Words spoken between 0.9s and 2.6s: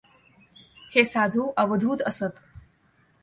हे साधू अवधूत असत.